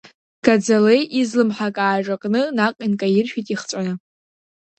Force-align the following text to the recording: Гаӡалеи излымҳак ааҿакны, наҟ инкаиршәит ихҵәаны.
Гаӡалеи 0.45 1.03
излымҳак 1.19 1.75
ааҿакны, 1.85 2.41
наҟ 2.57 2.75
инкаиршәит 2.85 3.47
ихҵәаны. 3.53 3.93